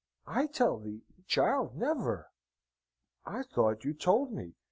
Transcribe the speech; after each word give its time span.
"I 0.25 0.47
tell 0.47 0.79
thee, 0.79 1.03
child? 1.27 1.77
never." 1.77 2.31
"I 3.23 3.43
thought 3.43 3.85
you 3.85 3.93
told 3.93 4.31
me. 4.33 4.55